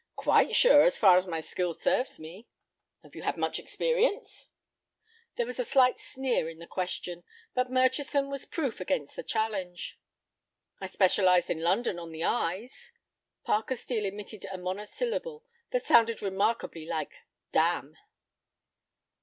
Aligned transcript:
"Quite 0.15 0.55
sure, 0.55 0.81
as 0.81 0.97
far 0.97 1.15
as 1.17 1.27
my 1.27 1.41
skill 1.41 1.75
serves 1.75 2.17
me." 2.17 2.47
"Have 3.03 3.13
you 3.13 3.21
had 3.21 3.37
much 3.37 3.59
experience?" 3.59 4.47
There 5.37 5.45
was 5.45 5.59
a 5.59 5.63
slight 5.63 5.99
sneer 5.99 6.49
in 6.49 6.57
the 6.57 6.65
question, 6.65 7.23
but 7.53 7.69
Murchison 7.69 8.27
was 8.31 8.45
proof 8.47 8.81
against 8.81 9.15
the 9.15 9.21
challenge. 9.21 9.99
"I 10.79 10.87
specialized 10.87 11.51
in 11.51 11.61
London 11.61 11.99
on 11.99 12.11
the 12.11 12.23
eyes." 12.23 12.91
Parker 13.43 13.75
Steel 13.75 14.05
emitted 14.05 14.43
a 14.51 14.57
monosyllable 14.57 15.45
that 15.69 15.85
sounded 15.85 16.19
remarkably 16.23 16.87
like 16.87 17.13
"damn." 17.51 17.95